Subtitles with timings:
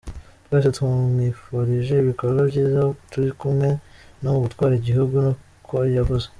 [0.45, 3.69] Twese tumwipfurije ibikorwa vyiza turi kumwe
[4.21, 5.33] no mu gutwara igihugu,” ni
[5.67, 6.27] ko yavuze.